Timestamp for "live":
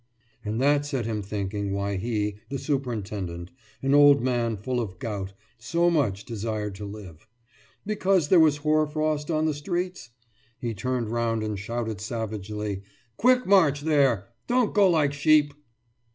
6.87-7.27